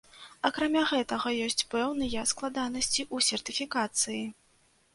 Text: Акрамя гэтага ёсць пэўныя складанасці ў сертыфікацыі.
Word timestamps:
Акрамя 0.47 0.81
гэтага 0.91 1.33
ёсць 1.49 1.65
пэўныя 1.75 2.25
складанасці 2.33 3.07
ў 3.15 3.29
сертыфікацыі. 3.29 4.21